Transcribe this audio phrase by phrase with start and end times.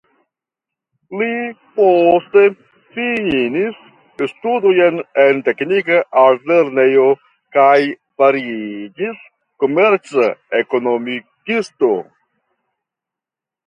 [1.17, 1.33] Li
[1.73, 2.43] poste
[2.95, 3.81] finis
[4.31, 7.05] studojn en teknika altlernejo
[7.59, 7.75] kaj
[8.23, 9.21] fariĝis
[9.65, 10.27] komerca
[10.63, 11.91] ekonomikisto.